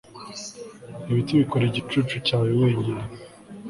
[1.09, 3.03] ibiti bikora igicucu cyawe wenyine